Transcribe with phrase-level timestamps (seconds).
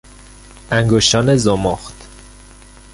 [0.71, 2.07] انگشتان زمخت